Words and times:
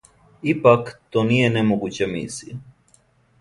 Ипак, 0.53 0.85
то 1.15 1.23
није 1.31 1.51
немогућа 1.59 2.09
мисија. 2.15 2.59